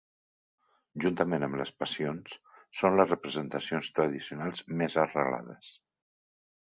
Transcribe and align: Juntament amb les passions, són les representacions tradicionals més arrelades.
Juntament 1.03 1.45
amb 1.47 1.57
les 1.59 1.73
passions, 1.83 2.33
són 2.79 2.97
les 3.01 3.11
representacions 3.11 3.91
tradicionals 3.99 4.65
més 4.83 4.97
arrelades. 5.05 5.71